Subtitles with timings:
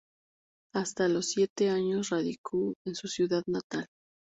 [0.73, 3.85] Hasta los siete años radicó en su ciudad natal.